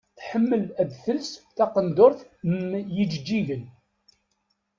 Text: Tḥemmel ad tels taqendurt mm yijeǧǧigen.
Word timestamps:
Tḥemmel 0.17 0.63
ad 0.81 0.89
tels 1.03 1.29
taqendurt 1.55 2.19
mm 2.49 2.71
yijeǧǧigen. 2.95 3.63